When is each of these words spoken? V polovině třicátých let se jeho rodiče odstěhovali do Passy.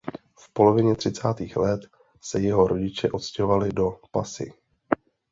V 0.39 0.53
polovině 0.53 0.95
třicátých 0.95 1.57
let 1.57 1.79
se 2.21 2.39
jeho 2.39 2.67
rodiče 2.67 3.09
odstěhovali 3.11 3.69
do 3.73 3.99
Passy. 4.11 4.53